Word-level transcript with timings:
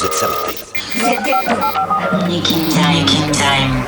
Vous 0.00 0.06
êtes 0.06 0.14
saboté. 0.14 0.56
Nick 2.26 2.50
In 2.50 2.70
Time, 2.70 3.04
nicking 3.04 3.32
time. 3.32 3.84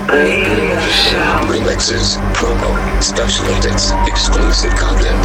Remixes, 1.48 2.18
promo, 2.34 2.68
special 3.00 3.46
edits, 3.56 3.94
exclusive 4.06 4.74
content. 4.74 5.16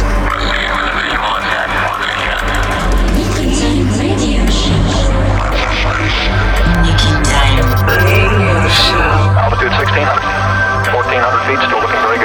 Nick 3.12 3.36
In 3.36 3.52
Time 3.52 3.84
radio 4.00 4.40
show. 4.48 4.80
Nick 6.80 7.04
In 7.04 7.20
Time. 7.22 7.68
Altitude 9.44 9.72
1600. 9.76 10.48
1400 10.88 11.44
feet, 11.44 11.60
still 11.68 11.80
looking 11.84 12.00
very 12.00 12.17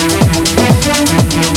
Música 0.00 1.49